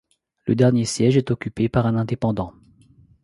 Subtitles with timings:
[0.47, 2.53] Le dernier siège est occupé par un indépendant.